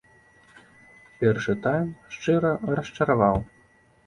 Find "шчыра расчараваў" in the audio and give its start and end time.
2.17-3.37